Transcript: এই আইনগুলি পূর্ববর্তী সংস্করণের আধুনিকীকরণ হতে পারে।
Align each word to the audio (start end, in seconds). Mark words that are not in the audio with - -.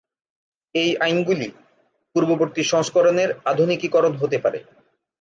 এই 0.75 0.91
আইনগুলি 0.99 1.47
পূর্ববর্তী 2.15 2.61
সংস্করণের 2.63 3.29
আধুনিকীকরণ 3.45 4.13
হতে 4.17 4.37
পারে। 4.43 4.59